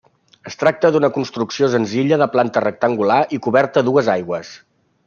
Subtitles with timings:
[0.51, 4.57] Es tracta d'una construcció senzilla de planta rectangular i coberta a dues aigües.